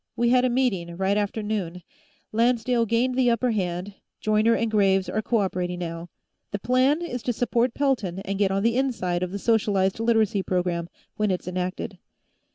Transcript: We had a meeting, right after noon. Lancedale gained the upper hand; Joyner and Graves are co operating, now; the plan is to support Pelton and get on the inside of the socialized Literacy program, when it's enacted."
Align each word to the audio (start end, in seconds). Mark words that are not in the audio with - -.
We 0.15 0.29
had 0.29 0.43
a 0.45 0.49
meeting, 0.49 0.97
right 0.97 1.15
after 1.15 1.43
noon. 1.43 1.83
Lancedale 2.31 2.87
gained 2.87 3.13
the 3.13 3.29
upper 3.29 3.51
hand; 3.51 3.93
Joyner 4.19 4.55
and 4.55 4.71
Graves 4.71 5.07
are 5.07 5.21
co 5.21 5.37
operating, 5.37 5.77
now; 5.77 6.09
the 6.49 6.57
plan 6.57 7.03
is 7.03 7.21
to 7.21 7.31
support 7.33 7.75
Pelton 7.75 8.17
and 8.25 8.39
get 8.39 8.49
on 8.49 8.63
the 8.63 8.75
inside 8.77 9.21
of 9.21 9.31
the 9.31 9.37
socialized 9.37 9.99
Literacy 9.99 10.41
program, 10.41 10.89
when 11.17 11.29
it's 11.29 11.47
enacted." 11.47 11.99